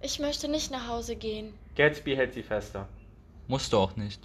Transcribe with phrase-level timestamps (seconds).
[0.00, 1.54] Ich möchte nicht nach Hause gehen.
[1.76, 2.88] Gatsby hält sie fester.
[3.48, 4.20] Musst du auch nicht.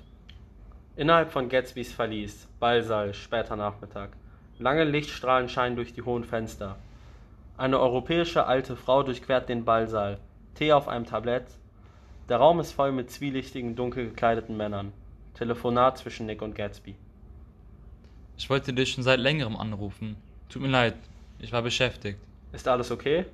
[0.95, 4.11] Innerhalb von Gatsbys Verlies, Ballsaal, später Nachmittag.
[4.59, 6.77] Lange Lichtstrahlen scheinen durch die hohen Fenster.
[7.57, 10.19] Eine europäische alte Frau durchquert den Ballsaal.
[10.53, 11.47] Tee auf einem Tablett.
[12.29, 14.93] Der Raum ist voll mit zwielichtigen, dunkel gekleideten Männern.
[15.33, 16.95] Telefonat zwischen Nick und Gatsby.
[18.37, 20.17] Ich wollte dich schon seit längerem anrufen.
[20.49, 20.95] Tut mir leid,
[21.39, 22.19] ich war beschäftigt.
[22.51, 23.25] Ist alles okay?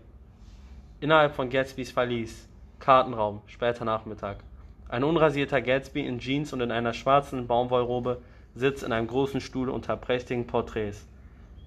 [1.01, 2.47] Innerhalb von Gatsbys Verlies.
[2.79, 4.43] Kartenraum, später Nachmittag.
[4.89, 8.21] Ein unrasierter Gatsby in Jeans und in einer schwarzen Baumwollrobe
[8.55, 11.05] sitzt in einem großen Stuhl unter prächtigen Porträts.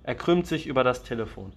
[0.02, 1.52] Er krümmt sich über das Telefon.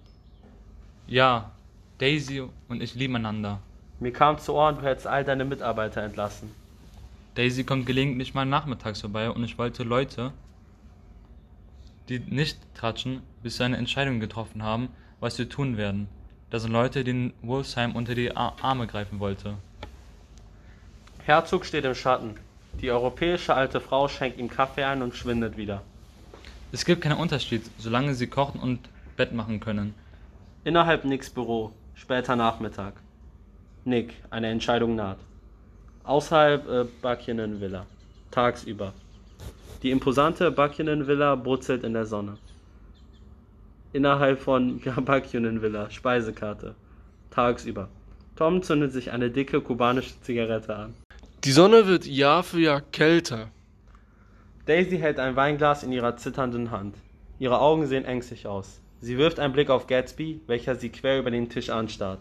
[1.06, 1.50] Ja,
[1.98, 3.60] Daisy und ich lieben einander.
[4.00, 6.50] Mir kam zu Ohren, du hättest all deine Mitarbeiter entlassen.
[7.34, 10.32] Daisy kommt gelegentlich mal nachmittags vorbei und ich wollte Leute,
[12.08, 14.88] die nicht tratschen, bis sie eine Entscheidung getroffen haben,
[15.20, 16.08] was wir tun werden.
[16.50, 19.54] Das sind Leute, denen Wolfsheim unter die Ar Arme greifen wollte.
[21.24, 22.34] Herzog steht im Schatten.
[22.80, 25.82] Die europäische alte Frau schenkt ihm Kaffee ein und schwindet wieder.
[26.70, 28.80] Es gibt keinen Unterschied, solange sie kochen und
[29.16, 29.94] Bett machen können.
[30.64, 32.94] Innerhalb Nicks Büro, später Nachmittag.
[33.84, 35.18] Nick, eine Entscheidung naht.
[36.04, 37.86] Außerhalb äh, Buchanan Villa,
[38.30, 38.92] tagsüber.
[39.82, 42.38] Die imposante Buchanan Villa brutzelt in der Sonne.
[43.96, 46.74] Innerhalb von Buchanan Villa, Speisekarte,
[47.30, 47.88] tagsüber.
[48.36, 50.94] Tom zündet sich eine dicke kubanische Zigarette an.
[51.44, 53.48] Die Sonne wird Jahr für Jahr kälter.
[54.66, 56.94] Daisy hält ein Weinglas in ihrer zitternden Hand.
[57.38, 58.82] Ihre Augen sehen ängstlich aus.
[59.00, 62.20] Sie wirft einen Blick auf Gatsby, welcher sie quer über den Tisch anstarrt.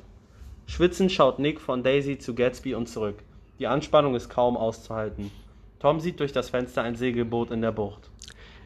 [0.68, 3.18] Schwitzend schaut Nick von Daisy zu Gatsby und zurück.
[3.60, 5.30] Die Anspannung ist kaum auszuhalten.
[5.80, 8.10] Tom sieht durch das Fenster ein Segelboot in der Bucht.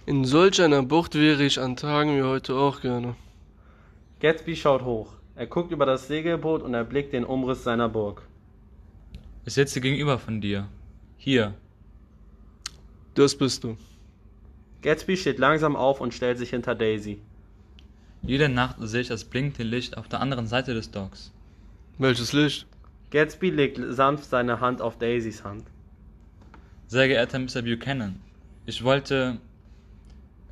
[0.09, 3.15] In solch einer Bucht wäre ich an Tagen wie heute auch gerne.
[4.19, 5.13] Gatsby schaut hoch.
[5.35, 8.23] Er guckt über das Segelboot und erblickt den Umriss seiner Burg.
[9.45, 10.67] Ich sitze gegenüber von dir.
[11.17, 11.53] Hier.
[13.13, 13.77] Das bist du.
[14.81, 17.21] Gatsby steht langsam auf und stellt sich hinter Daisy.
[18.23, 21.31] Jede Nacht sehe ich das blinkende Licht auf der anderen Seite des Docks.
[21.99, 22.65] Welches Licht?
[23.11, 25.65] Gatsby legt sanft seine Hand auf Daisys Hand.
[26.87, 27.61] Sehr geehrter Mr.
[27.61, 28.19] Buchanan,
[28.65, 29.37] ich wollte.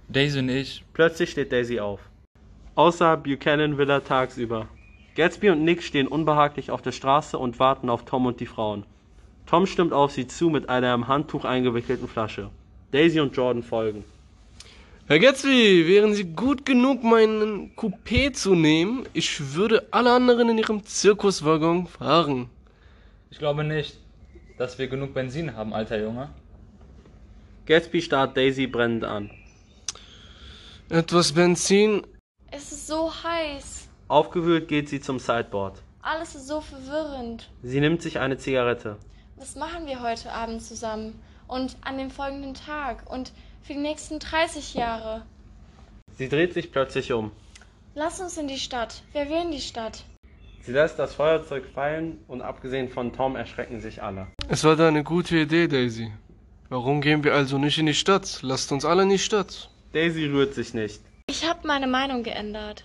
[0.09, 0.85] Daisy und ich.
[0.93, 1.99] Plötzlich steht Daisy auf.
[2.75, 4.69] Außer Buchanan Villa tagsüber.
[5.15, 8.85] Gatsby und Nick stehen unbehaglich auf der Straße und warten auf Tom und die Frauen.
[9.47, 12.51] Tom stimmt auf sie zu mit einer im Handtuch eingewickelten Flasche.
[12.91, 14.05] Daisy und Jordan folgen.
[15.07, 19.07] Herr Gatsby, wären Sie gut genug, meinen Coupé zu nehmen?
[19.13, 22.49] Ich würde alle anderen in Ihrem Zirkuswaggon fahren.
[23.29, 23.97] Ich glaube nicht,
[24.57, 26.29] dass wir genug Benzin haben, alter Junge.
[27.65, 29.31] Gatsby starrt Daisy brennend an.
[30.89, 32.07] Etwas Benzin?
[32.49, 33.89] Es ist so heiß.
[34.07, 35.81] Aufgewühlt geht sie zum Sideboard.
[36.01, 37.49] Alles ist so verwirrend.
[37.61, 38.95] Sie nimmt sich eine Zigarette.
[39.35, 41.19] Was machen wir heute Abend zusammen?
[41.49, 43.03] Und an dem folgenden Tag?
[43.11, 43.33] Und
[43.63, 45.25] für die nächsten 30 Jahre?
[46.17, 47.31] Sie dreht sich plötzlich um.
[47.93, 49.03] Lass uns in die Stadt.
[49.11, 50.05] Wer will in die Stadt?
[50.61, 54.27] Sie lässt das Feuerzeug fallen und abgesehen von Tom erschrecken sich alle.
[54.47, 56.13] Es war da eine gute Idee, Daisy.
[56.69, 58.39] Warum gehen wir also nicht in die Stadt?
[58.41, 59.69] Lasst uns alle in die Stadt.
[59.93, 61.01] Daisy rührt sich nicht.
[61.29, 62.83] Ich habe meine Meinung geändert.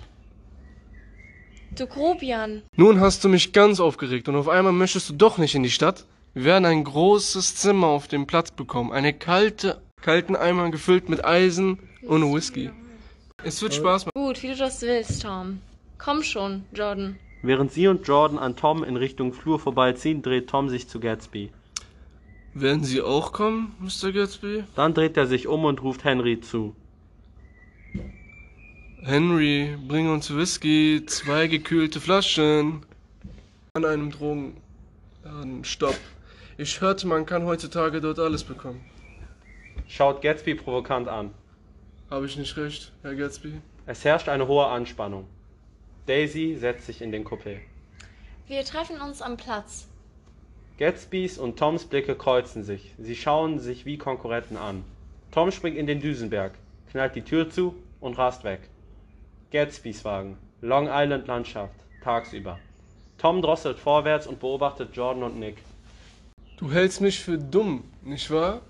[1.76, 2.62] Du Grobian.
[2.76, 5.70] Nun hast du mich ganz aufgeregt und auf einmal möchtest du doch nicht in die
[5.70, 6.04] Stadt?
[6.34, 8.92] Wir werden ein großes Zimmer auf dem Platz bekommen.
[8.92, 12.70] Eine kalte, kalten Eimer gefüllt mit Eisen und Whisky.
[13.44, 14.12] Es wird Spaß machen.
[14.14, 15.60] Gut, wie du das willst, Tom.
[15.98, 17.18] Komm schon, Jordan.
[17.42, 21.50] Während sie und Jordan an Tom in Richtung Flur vorbeiziehen, dreht Tom sich zu Gatsby.
[22.54, 24.12] Werden Sie auch kommen, Mr.
[24.12, 24.64] Gatsby?
[24.76, 26.76] Dann dreht er sich um und ruft Henry zu.
[29.04, 32.86] Henry, bring uns Whisky, zwei gekühlte Flaschen.
[33.74, 35.64] An einem Drogenladen.
[35.64, 35.96] Stopp.
[36.56, 38.80] Ich hörte, man kann heutzutage dort alles bekommen.
[39.88, 41.34] Schaut Gatsby provokant an.
[42.10, 43.60] Habe ich nicht recht, Herr Gatsby?
[43.86, 45.26] Es herrscht eine hohe Anspannung.
[46.06, 47.58] Daisy setzt sich in den Coupé.
[48.46, 49.88] Wir treffen uns am Platz.
[50.78, 52.94] Gatsbys und Toms Blicke kreuzen sich.
[52.98, 54.84] Sie schauen sich wie Konkurrenten an.
[55.32, 56.52] Tom springt in den Düsenberg,
[56.92, 58.60] knallt die Tür zu und rast weg.
[59.52, 62.58] Gatsbys Wagen, Long Island Landschaft, tagsüber.
[63.18, 65.58] Tom drosselt vorwärts und beobachtet Jordan und Nick.
[66.56, 68.62] Du hältst mich für dumm, nicht wahr?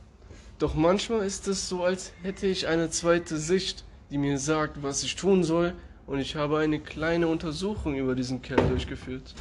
[0.58, 5.04] Doch manchmal ist es so, als hätte ich eine zweite Sicht, die mir sagt, was
[5.04, 5.72] ich tun soll,
[6.08, 9.34] und ich habe eine kleine Untersuchung über diesen Kerl durchgeführt.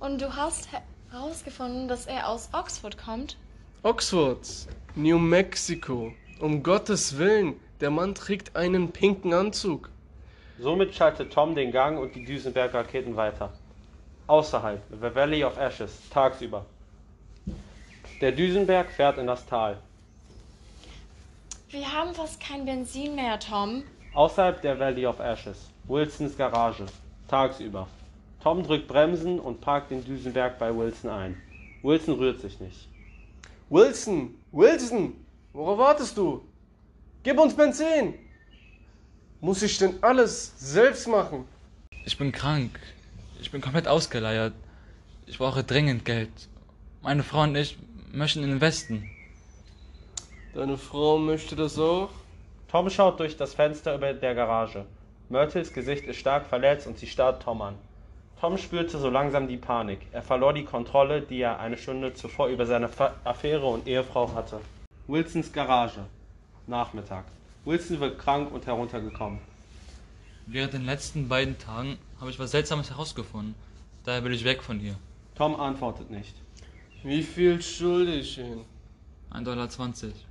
[0.00, 0.68] Und du hast
[1.12, 3.36] herausgefunden, dass er aus Oxford kommt?
[3.84, 4.40] Oxford,
[4.96, 6.12] New Mexico.
[6.40, 9.90] Um Gottes Willen, der Mann trägt einen pinken Anzug.
[10.58, 13.52] Somit schaltet Tom den Gang und die Düsenberg-Raketen weiter.
[14.26, 16.64] Außerhalb, The Valley of Ashes, tagsüber.
[18.20, 19.78] Der Düsenberg fährt in das Tal.
[21.68, 23.82] Wir haben fast kein Benzin mehr, Tom.
[24.14, 26.86] Außerhalb der Valley of Ashes, Wilsons Garage,
[27.28, 27.86] tagsüber.
[28.42, 31.36] Tom drückt Bremsen und parkt den Düsenberg bei Wilson ein.
[31.82, 32.88] Wilson rührt sich nicht.
[33.68, 35.14] Wilson, Wilson,
[35.52, 36.42] worauf wartest du?
[37.22, 38.25] Gib uns Benzin!
[39.40, 41.46] Muss ich denn alles selbst machen?
[42.04, 42.78] Ich bin krank.
[43.40, 44.54] Ich bin komplett ausgeleiert.
[45.26, 46.30] Ich brauche dringend Geld.
[47.02, 47.76] Meine Frau und ich
[48.12, 49.10] möchten in den Westen.
[50.54, 52.08] Deine Frau möchte das auch?
[52.68, 54.86] Tom schaut durch das Fenster über der Garage.
[55.28, 57.74] Myrtles Gesicht ist stark verletzt und sie starrt Tom an.
[58.40, 60.00] Tom spürte so langsam die Panik.
[60.12, 62.88] Er verlor die Kontrolle, die er eine Stunde zuvor über seine
[63.24, 64.60] Affäre und Ehefrau hatte.
[65.06, 66.00] Wilsons Garage.
[66.66, 67.24] Nachmittag.
[67.66, 69.40] Wilson wird krank und heruntergekommen.
[70.46, 73.56] Während den letzten beiden Tagen habe ich was Seltsames herausgefunden.
[74.04, 74.94] Daher will ich weg von hier.
[75.34, 76.36] Tom antwortet nicht.
[77.02, 78.64] Wie viel schulde ich Ihnen?
[79.32, 79.68] 1,20 Dollar.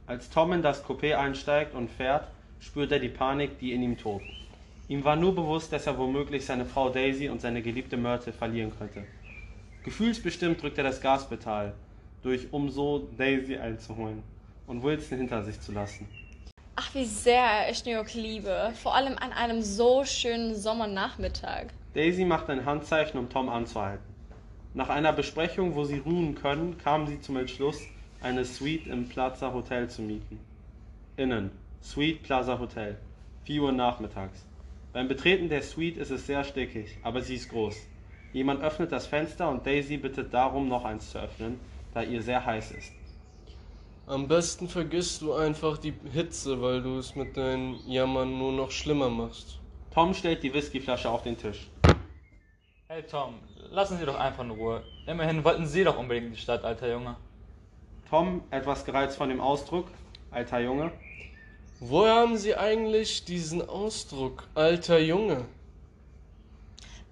[0.08, 2.30] Als Tom in das Coupé einsteigt und fährt,
[2.62, 4.26] spürt er die Panik, die in ihm tobt.
[4.88, 8.72] Ihm war nur bewusst, dass er womöglich seine Frau Daisy und seine geliebte Myrtle verlieren
[8.78, 9.04] könnte.
[9.84, 11.74] Gefühlsbestimmt drückt er das Gaspedal
[12.24, 14.24] durch, um so Daisy einzuholen
[14.68, 16.08] und Wilson hinter sich zu lassen.
[16.78, 18.74] Ach, wie sehr ich New York liebe.
[18.84, 21.68] Vor allem an einem so schönen Sommernachmittag.
[21.94, 24.04] Daisy macht ein Handzeichen, um Tom anzuhalten.
[24.74, 27.80] Nach einer Besprechung, wo sie ruhen können, kamen sie zum Entschluss,
[28.22, 30.38] eine Suite im Plaza Hotel zu mieten.
[31.16, 31.52] Innen.
[31.82, 32.98] Suite Plaza Hotel.
[33.46, 34.46] 4 Uhr nachmittags.
[34.92, 37.78] Beim Betreten der Suite ist es sehr stickig, aber sie ist groß.
[38.34, 41.58] Jemand öffnet das Fenster und Daisy bittet darum, noch eins zu öffnen,
[41.94, 42.92] da ihr sehr heiß ist.
[44.08, 48.72] Am besten vergisst du einfach die Hitze, weil du es mit deinen Jammern nur noch
[48.72, 49.60] schlimmer machst.
[49.94, 51.68] Tom stellt die Whiskyflasche auf den Tisch.
[52.88, 53.40] Hey Tom,
[53.72, 54.84] lassen Sie doch einfach in Ruhe.
[55.08, 57.16] Immerhin wollten Sie doch unbedingt in die Stadt, alter Junge.
[58.10, 59.88] Tom, etwas gereizt von dem Ausdruck,
[60.30, 60.92] alter Junge,
[61.82, 65.46] Woher haben sie eigentlich diesen Ausdruck, alter Junge?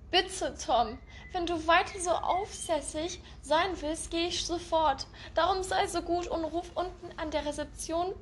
[0.09, 0.97] Bitte, Tom,
[1.33, 5.07] wenn du weiter so aufsässig sein willst, gehe ich sofort.
[5.35, 8.13] Darum sei so gut und ruf unten an der Rezeption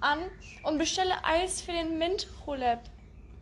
[0.00, 0.18] an
[0.62, 2.90] und bestelle Eis für den Mint-Roulette.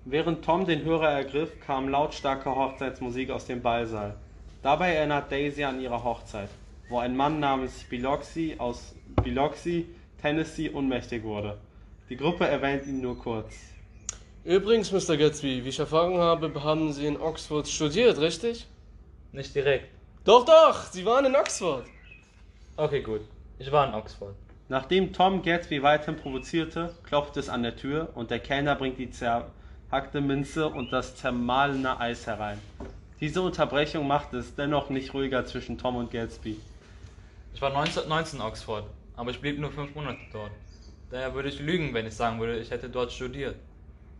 [0.05, 4.17] Während Tom den Hörer ergriff, kam lautstarke Hochzeitsmusik aus dem Ballsaal.
[4.63, 6.49] Dabei erinnert Daisy an ihre Hochzeit,
[6.89, 9.87] wo ein Mann namens Biloxi aus Biloxi,
[10.21, 11.59] Tennessee, ohnmächtig wurde.
[12.09, 13.55] Die Gruppe erwähnt ihn nur kurz.
[14.45, 15.17] Übrigens, Mr.
[15.17, 18.67] Gatsby, wie ich erfahren habe, haben Sie in Oxford studiert, richtig?
[19.33, 19.89] Nicht direkt.
[20.25, 21.85] Doch, doch, Sie waren in Oxford.
[22.77, 23.21] Okay, gut.
[23.59, 24.35] Ich war in Oxford.
[24.69, 29.11] Nachdem Tom Gatsby weiterhin provozierte, klopft es an der Tür und der Kellner bringt die
[29.11, 32.59] zerhackte Minze und das zermahlene Eis herein.
[33.21, 36.61] Diese Unterbrechung macht es dennoch nicht ruhiger zwischen Tom und Gatsby.
[37.53, 38.85] Ich war 1919 in Oxford,
[39.17, 40.53] aber ich blieb nur fünf Monate dort.
[41.11, 43.57] Daher würde ich lügen, wenn ich sagen würde, ich hätte dort studiert.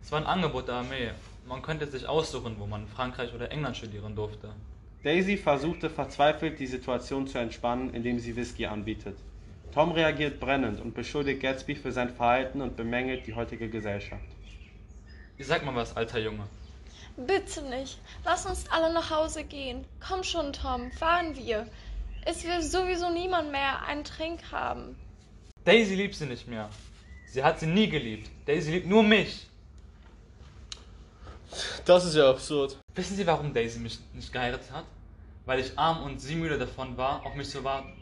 [0.01, 1.11] Es war ein Angebot der Armee.
[1.47, 4.49] Man könnte sich aussuchen, wo man in Frankreich oder England studieren durfte.
[5.03, 9.17] Daisy versuchte verzweifelt, die Situation zu entspannen, indem sie Whisky anbietet.
[9.73, 14.25] Tom reagiert brennend und beschuldigt Gatsby für sein Verhalten und bemängelt die heutige Gesellschaft.
[15.37, 16.43] Sag mal was, alter Junge.
[17.15, 17.99] Bitte nicht.
[18.25, 19.85] Lass uns alle nach Hause gehen.
[20.05, 21.65] Komm schon, Tom, fahren wir.
[22.25, 24.97] Es will sowieso niemand mehr einen Trink haben.
[25.63, 26.69] Daisy liebt sie nicht mehr.
[27.27, 28.29] Sie hat sie nie geliebt.
[28.45, 29.47] Daisy liebt nur mich.
[31.85, 32.77] Das ist ja absurd.
[32.95, 34.85] Wissen Sie, warum Daisy mich nicht geheiratet hat?
[35.45, 37.93] Weil ich arm und sie müde davon war, auf mich zu warten.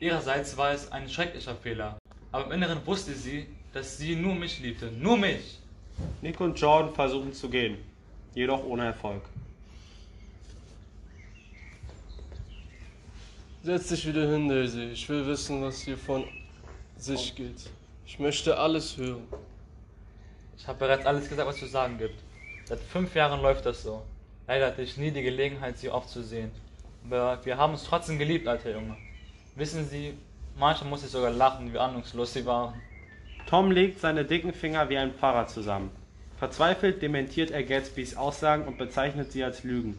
[0.00, 1.98] Ihrerseits war es ein schrecklicher Fehler.
[2.32, 4.90] Aber im Inneren wusste sie, dass sie nur mich liebte.
[4.92, 5.58] Nur mich.
[6.22, 7.78] Nick und Jordan versuchen zu gehen,
[8.34, 9.22] jedoch ohne Erfolg.
[13.62, 14.90] Setz dich wieder hin, Daisy.
[14.92, 16.24] Ich will wissen, was hier von
[16.96, 17.68] sich geht.
[18.06, 19.24] Ich möchte alles hören.
[20.56, 22.18] Ich habe bereits alles gesagt, was es zu sagen gibt.
[22.64, 24.02] Seit fünf Jahren läuft das so.
[24.48, 26.50] Leider hatte ich nie die Gelegenheit, sie oft zu sehen.
[27.04, 28.96] Aber wir haben uns trotzdem geliebt, alter Junge.
[29.56, 30.14] Wissen Sie,
[30.58, 32.80] manchmal muss ich sogar lachen, wie ahnungslos sie waren.
[33.46, 35.90] Tom legt seine dicken Finger wie ein Pfarrer zusammen.
[36.38, 39.98] Verzweifelt dementiert er Gatsbys Aussagen und bezeichnet sie als Lügen.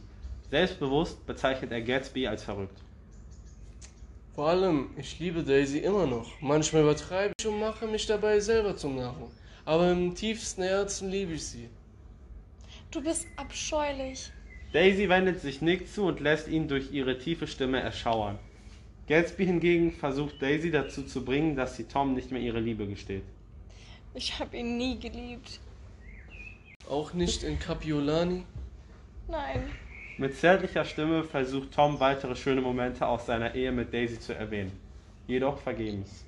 [0.50, 2.77] Selbstbewusst bezeichnet er Gatsby als verrückt.
[4.34, 6.41] Vor allem, ich liebe Daisy immer noch.
[6.41, 9.29] Manchmal übertreibe ich und mache mich dabei selber zum Narren.
[9.65, 11.70] Aber im tiefsten Herzen liebe ich sie.
[12.89, 14.32] Du bist abscheulich.
[14.71, 18.38] Daisy wendet sich Nick zu und lässt ihn durch ihre tiefe Stimme erschauern.
[19.07, 23.23] Gatsby hingegen versucht Daisy dazu zu bringen, dass sie Tom nicht mehr ihre Liebe gesteht.
[24.13, 25.59] Ich habe ihn nie geliebt.
[26.88, 28.43] Auch nicht in Capiolani?
[29.27, 29.71] Nein.
[30.19, 34.71] Mit zärtlicher Stimme versucht Tom weitere schöne Momente aus seiner Ehe mit Daisy zu erwähnen.
[35.27, 36.25] Jedoch vergebens.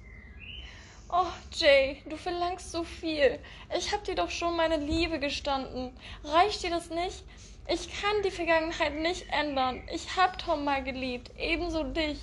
[1.09, 3.37] Oh, Jay, du verlangst so viel.
[3.77, 5.91] Ich hab dir doch schon meine Liebe gestanden.
[6.23, 7.23] Reicht dir das nicht?
[7.67, 9.81] Ich kann die Vergangenheit nicht ändern.
[9.93, 12.19] Ich hab Tom mal geliebt, ebenso dich.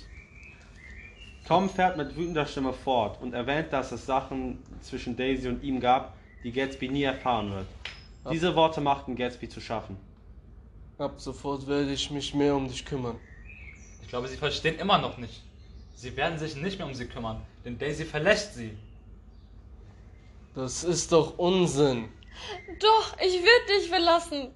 [1.47, 5.79] Tom fährt mit wütender Stimme fort und erwähnt, dass es Sachen zwischen Daisy und ihm
[5.79, 7.67] gab, die Gatsby nie erfahren wird.
[8.31, 9.97] Diese Worte machten Gatsby zu schaffen.
[10.99, 13.19] Ab sofort werde ich mich mehr um dich kümmern.
[14.01, 15.41] Ich glaube, sie verstehen immer noch nicht.
[15.95, 18.77] Sie werden sich nicht mehr um sie kümmern, denn Daisy verlässt sie.
[20.53, 22.09] Das ist doch Unsinn.
[22.79, 24.49] Doch, ich will dich verlassen.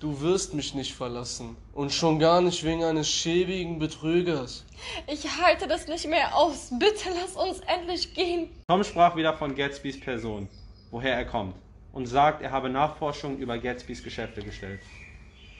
[0.00, 1.56] Du wirst mich nicht verlassen.
[1.72, 4.64] Und schon gar nicht wegen eines schäbigen Betrügers.
[5.08, 6.70] Ich halte das nicht mehr aus.
[6.78, 8.48] Bitte lass uns endlich gehen.
[8.68, 10.48] Tom sprach wieder von Gatsbys Person,
[10.92, 11.56] woher er kommt,
[11.92, 14.80] und sagt, er habe Nachforschungen über Gatsbys Geschäfte gestellt.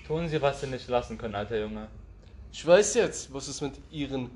[0.07, 1.89] Tun Sie, was Sie nicht lassen können, alter Junge.
[2.53, 4.31] Ich weiß jetzt, was es mit ihren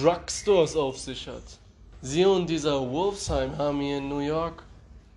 [0.00, 1.60] Drugstores auf sich hat.
[2.00, 4.64] Sie und dieser Wolfsheim haben hier in New York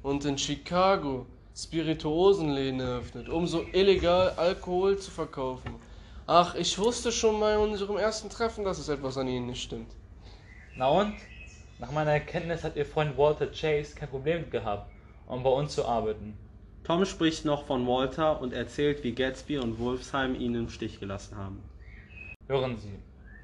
[0.03, 1.25] und in Chicago
[1.57, 5.73] Spirituosenläden eröffnet, um so illegal Alkohol zu verkaufen.
[6.27, 9.91] Ach, ich wusste schon bei unserem ersten Treffen, dass es etwas an ihnen nicht stimmt.
[10.75, 11.15] Na und?
[11.79, 14.91] Nach meiner Erkenntnis hat Ihr Freund Walter Chase kein Problem gehabt,
[15.25, 16.37] um bei uns zu arbeiten.
[16.83, 21.37] Tom spricht noch von Walter und erzählt, wie Gatsby und Wolfsheim ihn im Stich gelassen
[21.37, 21.63] haben.
[22.47, 22.99] Hören Sie,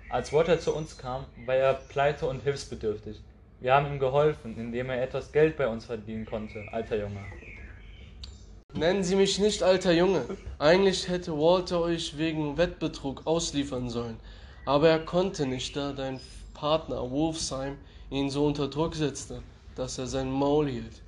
[0.09, 3.19] als Walter zu uns kam, war er pleite und hilfsbedürftig.
[3.59, 7.25] Wir haben ihm geholfen, indem er etwas Geld bei uns verdienen konnte, alter Junge.
[8.75, 10.25] Nennen Sie mich nicht alter Junge.
[10.57, 14.19] Eigentlich hätte Walter euch wegen Wettbetrug ausliefern sollen.
[14.65, 16.19] Aber er konnte nicht, da dein
[16.55, 17.77] Partner Wolfsheim
[18.09, 19.43] ihn so unter Druck setzte,
[19.75, 21.03] dass er sein Maul hielt.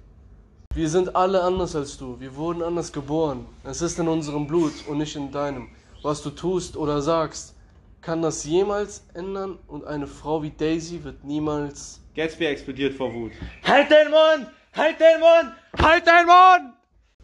[0.75, 2.19] Wir sind alle anders als du.
[2.19, 3.47] Wir wurden anders geboren.
[3.63, 5.69] Es ist in unserem Blut und nicht in deinem.
[6.03, 7.55] Was du tust oder sagst,
[8.01, 11.99] kann das jemals ändern und eine Frau wie Daisy wird niemals.
[12.15, 13.31] Gatsby explodiert vor Wut.
[13.63, 14.51] Halt den Mund!
[14.75, 15.55] Halt den Mund!
[15.79, 16.74] Halt den Mund!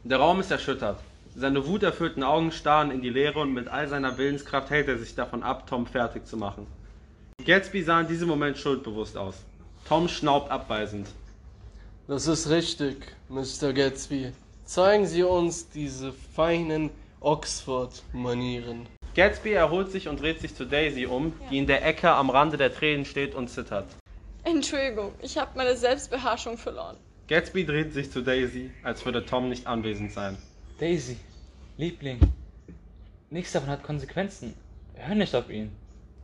[0.03, 0.98] Der Raum ist erschüttert.
[1.36, 5.13] Seine wuterfüllten Augen starren in die Leere und mit all seiner Willenskraft hält er sich
[5.13, 6.65] davon ab, Tom fertig zu machen.
[7.46, 9.36] Gatsby sah in diesem Moment schuldbewusst aus.
[9.88, 11.08] Tom schnaubt abweisend.
[12.08, 13.74] Das ist richtig, Mr.
[13.74, 14.31] Gatsby.
[14.65, 16.89] Zeigen Sie uns diese feinen
[17.20, 18.88] Oxford-Manieren.
[19.13, 22.58] Gatsby erholt sich und dreht sich zu Daisy um, die in der Ecke am Rande
[22.58, 23.86] der Tränen steht und zittert.
[24.43, 26.98] Entschuldigung, ich habe meine Selbstbeherrschung verloren.
[27.31, 30.38] Gatsby dreht sich zu Daisy, als würde Tom nicht anwesend sein.
[30.81, 31.15] Daisy,
[31.77, 32.19] Liebling,
[33.29, 34.53] nichts davon hat Konsequenzen.
[34.95, 35.71] Hör nicht auf ihn.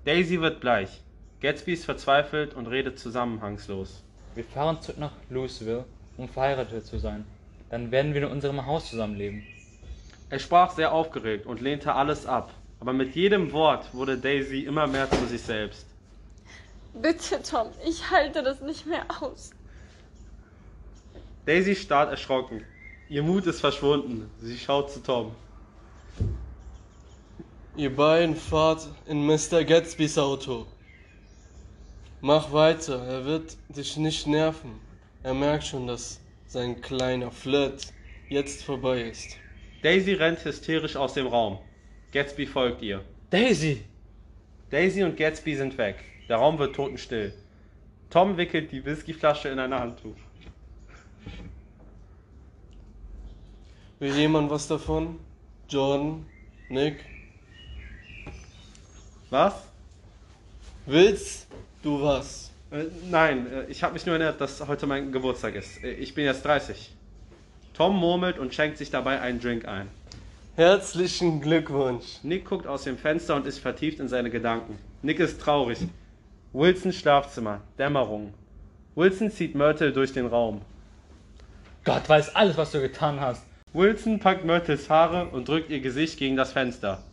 [0.03, 0.99] Daisy wird bleich.
[1.39, 4.03] Gatsby ist verzweifelt und redet zusammenhangslos.
[4.35, 5.85] Wir fahren zurück nach Louisville,
[6.17, 7.23] um verheiratet zu sein.
[7.69, 9.43] Dann werden wir in unserem Haus zusammenleben.
[10.29, 14.87] Er sprach sehr aufgeregt und lehnte alles ab, aber mit jedem Wort wurde Daisy immer
[14.87, 15.85] mehr zu sich selbst.
[17.01, 19.51] Bitte, Tom, ich halte das nicht mehr aus.
[21.47, 22.65] Daisy starrt erschrocken.
[23.07, 24.29] Ihr Mut ist verschwunden.
[24.41, 25.33] Sie schaut zu Tom.
[27.77, 29.63] Ihr beiden fahrt in Mr.
[29.63, 30.65] Gatsbys Auto.
[32.19, 34.71] Mach weiter, er wird dich nicht nerven.
[35.23, 37.93] Er merkt schon, dass sein kleiner Flirt
[38.27, 39.37] jetzt vorbei ist.
[39.83, 41.59] Daisy rennt hysterisch aus dem Raum.
[42.11, 43.05] Gatsby folgt ihr.
[43.29, 43.85] Daisy!
[44.69, 46.03] Daisy und Gatsby sind weg.
[46.27, 47.33] Der Raum wird totenstill.
[48.09, 50.17] Tom wickelt die Whiskyflasche in ein Handtuch.
[53.99, 55.19] Will jemand was davon?
[55.67, 56.25] Jordan?
[56.69, 57.03] Nick?
[59.31, 59.53] Was?
[60.85, 61.47] Willst
[61.81, 62.51] du was?
[62.69, 65.83] Äh, nein, äh, ich habe mich nur erinnert, dass heute mein Geburtstag ist.
[65.83, 66.91] Äh, ich bin jetzt 30.
[67.73, 69.87] Tom murmelt und schenkt sich dabei einen Drink ein.
[70.55, 72.19] Herzlichen Glückwunsch.
[72.21, 74.77] Nick guckt aus dem Fenster und ist vertieft in seine Gedanken.
[75.01, 75.79] Nick ist traurig.
[76.53, 77.61] Wilsons Schlafzimmer.
[77.79, 78.33] Dämmerung.
[78.93, 80.61] Wilson zieht Myrtle durch den Raum.
[81.83, 83.43] Gott weiß alles, was du getan hast.
[83.73, 87.03] Wilson packt Myrtles Haare und drückt ihr Gesicht gegen das Fenster.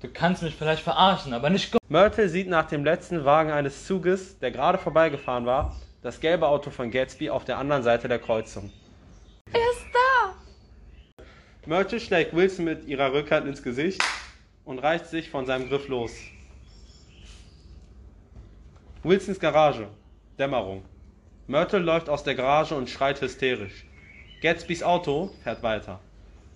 [0.00, 1.76] Du kannst mich vielleicht verarschen, aber nicht.
[1.88, 6.70] Myrtle sieht nach dem letzten Wagen eines Zuges, der gerade vorbeigefahren war, das gelbe Auto
[6.70, 8.72] von Gatsby auf der anderen Seite der Kreuzung.
[9.52, 11.24] Er ist da!
[11.66, 14.02] Myrtle schlägt Wilson mit ihrer Rückhand ins Gesicht
[14.64, 16.12] und reißt sich von seinem Griff los.
[19.04, 19.86] Wilsons Garage.
[20.38, 20.82] Dämmerung.
[21.46, 23.84] Myrtle läuft aus der Garage und schreit hysterisch.
[24.42, 26.00] Gatsbys Auto fährt weiter.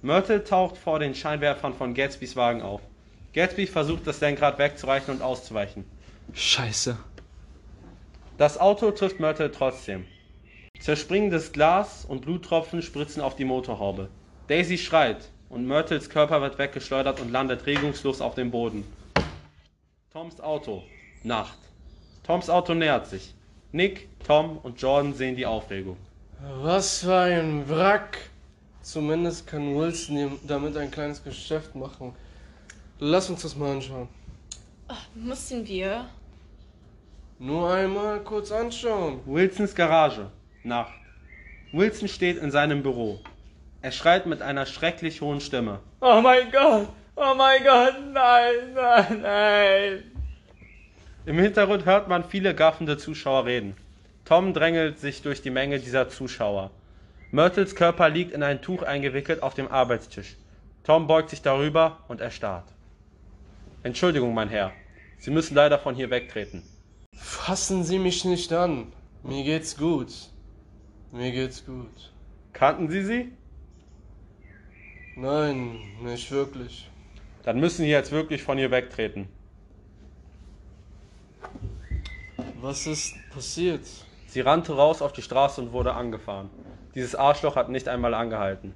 [0.03, 2.81] Myrtle taucht vor den Scheinwerfern von Gatsbys Wagen auf.
[3.33, 5.85] Gatsby versucht das Lenkrad wegzureichen und auszuweichen.
[6.35, 6.99] Scheiße.
[8.39, 10.05] Das Auto trifft Myrtle trotzdem.
[10.81, 14.09] Zerspringendes Glas und Bluttropfen spritzen auf die Motorhaube.
[14.49, 18.83] Daisy schreit, und Myrtles Körper wird weggeschleudert und landet regungslos auf dem Boden.
[20.13, 20.83] Toms Auto.
[21.23, 21.59] Nacht.
[22.25, 23.33] Toms Auto nähert sich.
[23.71, 25.97] Nick, Tom und Jordan sehen die Aufregung.
[26.41, 28.19] Was für ein Wrack!
[28.83, 32.15] Zumindest kann Wilson ihm damit ein kleines Geschäft machen.
[32.99, 34.09] Lass uns das mal anschauen.
[35.15, 36.07] Müssen wir?
[37.39, 39.21] Nur einmal kurz anschauen.
[39.27, 40.31] Wilsons Garage.
[40.63, 40.93] Nacht.
[41.73, 43.21] Wilson steht in seinem Büro.
[43.83, 45.81] Er schreit mit einer schrecklich hohen Stimme.
[46.01, 46.89] Oh mein Gott!
[47.17, 47.95] Oh mein Gott!
[48.13, 50.03] Nein, nein, nein!
[51.25, 53.75] Im Hintergrund hört man viele gaffende Zuschauer reden.
[54.27, 56.73] Tom drängelt sich durch die Menge dieser Zuschauer.
[57.31, 60.37] Myrtles Körper liegt in ein Tuch eingewickelt auf dem Arbeitstisch.
[60.83, 62.69] Tom beugt sich darüber und erstarrt.
[63.85, 64.73] Entschuldigung, mein Herr.
[65.19, 66.65] Sie müssen leider von hier wegtreten.
[67.15, 68.93] Fassen Sie mich nicht an.
[69.23, 70.13] Mir geht's gut.
[71.13, 72.13] Mir geht's gut.
[72.53, 73.33] Kannten Sie sie?
[75.15, 76.91] Nein, nicht wirklich.
[77.45, 79.29] Dann müssen Sie jetzt wirklich von hier wegtreten.
[82.61, 83.87] Was ist passiert?
[84.27, 86.51] Sie rannte raus auf die Straße und wurde angefahren.
[86.95, 88.75] Dieses Arschloch hat nicht einmal angehalten.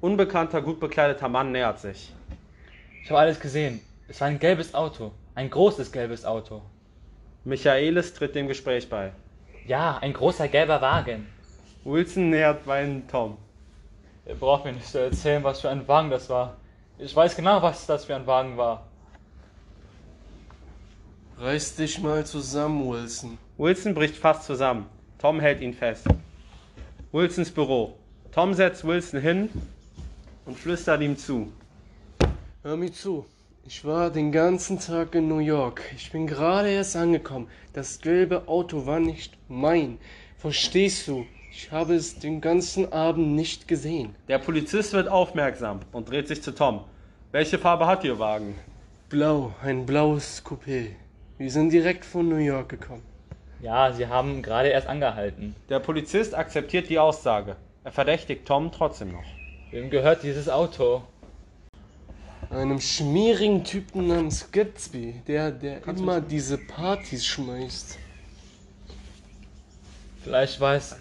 [0.00, 2.12] Unbekannter, gut bekleideter Mann nähert sich.
[3.02, 3.80] Ich habe alles gesehen.
[4.08, 5.12] Es war ein gelbes Auto.
[5.34, 6.62] Ein großes gelbes Auto.
[7.44, 9.12] Michaelis tritt dem Gespräch bei.
[9.66, 11.26] Ja, ein großer gelber Wagen.
[11.84, 13.36] Wilson nähert weinend Tom.
[14.26, 16.56] Ihr braucht mir nicht zu erzählen, was für ein Wagen das war.
[16.98, 18.86] Ich weiß genau, was das für ein Wagen war.
[21.38, 23.38] Reiß dich mal zusammen, Wilson.
[23.58, 24.86] Wilson bricht fast zusammen.
[25.18, 26.06] Tom hält ihn fest.
[27.12, 27.94] Wilsons Büro.
[28.32, 29.50] Tom setzt Wilson hin
[30.46, 31.52] und flüstert ihm zu.
[32.62, 33.26] Hör mir zu.
[33.66, 35.82] Ich war den ganzen Tag in New York.
[35.94, 37.46] Ich bin gerade erst angekommen.
[37.74, 39.98] Das gelbe Auto war nicht mein.
[40.38, 41.26] Verstehst du?
[41.52, 44.14] Ich habe es den ganzen Abend nicht gesehen.
[44.28, 46.84] Der Polizist wird aufmerksam und dreht sich zu Tom.
[47.30, 48.54] Welche Farbe hat Ihr Wagen?
[49.10, 50.86] Blau, ein blaues Coupé.
[51.36, 53.11] Wir sind direkt von New York gekommen.
[53.62, 55.54] Ja, sie haben gerade erst angehalten.
[55.68, 57.54] Der Polizist akzeptiert die Aussage.
[57.84, 59.24] Er verdächtigt Tom trotzdem noch.
[59.70, 61.02] Wem gehört dieses Auto?
[62.50, 67.98] Einem schmierigen Typen namens Gatsby, der, der immer diese Partys schmeißt.
[70.24, 70.96] Vielleicht weiß.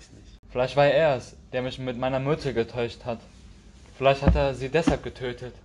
[0.52, 3.20] Vielleicht war er es, der mich mit meiner Mutter getäuscht hat.
[3.98, 5.56] Vielleicht hat er sie deshalb getötet.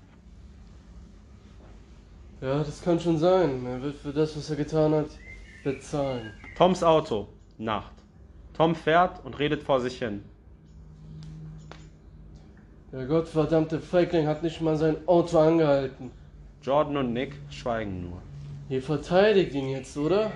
[2.40, 3.66] Ja, das kann schon sein.
[3.66, 5.08] Er wird für das, was er getan hat,
[5.66, 6.32] bezahlen.
[6.56, 7.26] Toms Auto.
[7.58, 7.92] Nacht.
[8.54, 10.22] Tom fährt und redet vor sich hin.
[12.92, 16.12] Der gottverdammte Feigling hat nicht mal sein Auto angehalten.
[16.62, 18.22] Jordan und Nick schweigen nur.
[18.68, 20.30] Ihr verteidigt ihn jetzt, oder?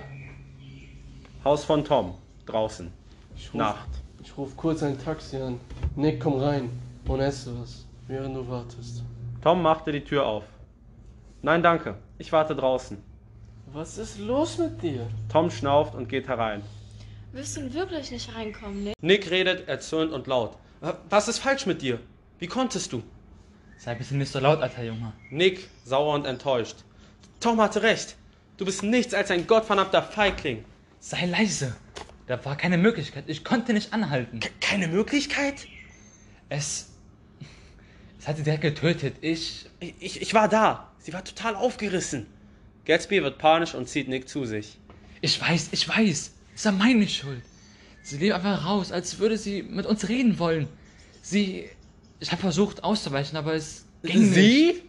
[1.45, 2.15] Haus von Tom.
[2.45, 2.91] Draußen.
[3.33, 3.89] Ruf, Nacht.
[4.21, 5.61] Ich ruf kurz ein Taxi an.
[5.95, 6.69] Nick, komm rein
[7.07, 9.03] und esse was, während du wartest.
[9.41, 10.43] Tom machte die Tür auf.
[11.41, 11.95] Nein, danke.
[12.17, 13.10] Ich warte draußen.
[13.73, 15.07] Was ist los mit dir?
[15.31, 16.61] Tom schnauft und geht herein.
[17.31, 18.95] Willst du wirklich nicht reinkommen, Nick?
[19.01, 20.57] Nick redet erzürnt und laut.
[21.09, 21.99] Was ist falsch mit dir?
[22.39, 23.01] Wie konntest du?
[23.77, 25.13] Sei bitte nicht so laut, alter Junge.
[25.29, 26.77] Nick, sauer und enttäuscht.
[27.39, 28.15] Tom hatte recht.
[28.57, 30.65] Du bist nichts als ein gottverdammter Feigling.
[30.99, 31.75] Sei leise.
[32.27, 33.23] Da war keine Möglichkeit.
[33.27, 34.39] Ich konnte nicht anhalten.
[34.39, 35.67] Ke- keine Möglichkeit?
[36.49, 36.89] Es.
[38.19, 39.15] Es hat sie direkt getötet.
[39.21, 39.67] Ich.
[39.79, 40.91] Ich, ich, ich war da.
[40.99, 42.27] Sie war total aufgerissen.
[42.85, 44.77] Gatsby wird panisch und zieht Nick zu sich.
[45.21, 46.33] Ich weiß, ich weiß.
[46.55, 47.43] Es war meine Schuld.
[48.03, 50.67] Sie lief einfach raus, als würde sie mit uns reden wollen.
[51.21, 51.69] Sie.
[52.19, 54.33] Ich habe versucht auszuweichen, aber es ging nicht.
[54.33, 54.83] Sie?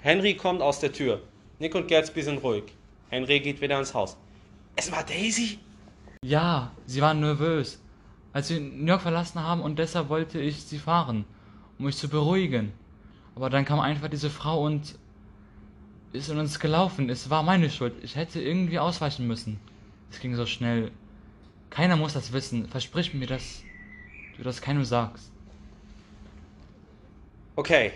[0.00, 1.22] Henry kommt aus der Tür.
[1.58, 2.64] Nick und Gatsby sind ruhig.
[3.08, 4.16] Henry geht wieder ins Haus.
[4.76, 5.58] Es war Daisy?
[6.22, 7.80] Ja, sie waren nervös,
[8.32, 11.24] als wir New York verlassen haben und deshalb wollte ich sie fahren,
[11.78, 12.72] um mich zu beruhigen.
[13.34, 14.96] Aber dann kam einfach diese Frau und
[16.12, 17.10] ist in uns gelaufen.
[17.10, 17.94] Es war meine Schuld.
[18.02, 19.58] Ich hätte irgendwie ausweichen müssen.
[20.10, 20.92] Es ging so schnell.
[21.70, 22.68] Keiner muss das wissen.
[22.68, 23.62] Versprich mir, dass
[24.36, 25.32] du das keinem sagst.
[27.56, 27.92] Okay.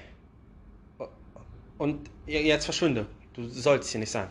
[1.79, 3.07] Und jetzt verschwinde.
[3.35, 4.29] Du sollst hier nicht sein.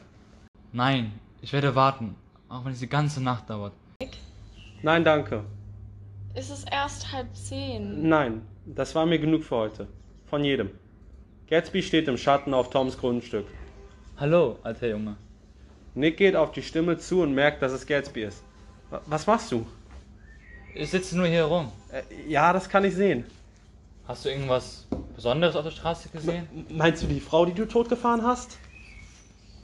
[0.74, 2.15] Nein, ich werde warten,
[2.50, 3.74] auch wenn es die ganze Nacht dauert.
[4.82, 5.46] Nein, danke.
[6.34, 8.08] Es ist erst halb zehn.
[8.08, 9.88] Nein, das war mir genug für heute.
[10.26, 10.70] Von jedem.
[11.49, 13.45] Gatsby steht im Schatten auf Toms Grundstück.
[14.17, 15.15] Hallo, alter Junge.
[15.95, 18.43] Nick geht auf die Stimme zu und merkt, dass es Gatsby ist.
[18.89, 19.65] Wa- Was machst du?
[20.75, 21.71] Ich sitze nur hier rum.
[21.91, 23.25] Äh, ja, das kann ich sehen.
[24.07, 26.47] Hast du irgendwas Besonderes auf der Straße gesehen?
[26.69, 28.57] Meinst du die Frau, die du totgefahren hast?